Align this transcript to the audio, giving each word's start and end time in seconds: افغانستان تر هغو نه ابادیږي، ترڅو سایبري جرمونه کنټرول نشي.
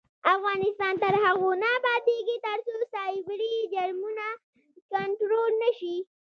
افغانستان 0.35 0.93
تر 1.03 1.13
هغو 1.23 1.49
نه 1.61 1.69
ابادیږي، 1.79 2.37
ترڅو 2.45 2.77
سایبري 2.93 3.55
جرمونه 3.73 4.25
کنټرول 4.93 5.49
نشي. 5.63 5.97